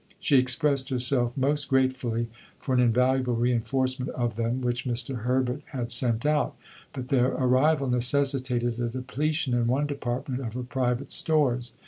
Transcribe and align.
She 0.19 0.39
expressed 0.39 0.89
herself 0.89 1.31
most 1.37 1.67
gratefully 1.67 2.27
for 2.57 2.73
an 2.73 2.79
"invaluable 2.81 3.35
reinforcement" 3.35 4.09
of 4.13 4.35
them 4.35 4.59
which 4.59 4.83
Mr. 4.83 5.19
Herbert 5.25 5.61
had 5.73 5.91
sent 5.91 6.25
out; 6.25 6.57
but 6.91 7.09
their 7.09 7.27
arrival 7.27 7.87
necessitated 7.87 8.79
a 8.79 8.89
depletion 8.89 9.53
in 9.53 9.67
one 9.67 9.85
department 9.85 10.41
of 10.41 10.53
her 10.53 10.63
private 10.63 11.11
stores. 11.11 11.73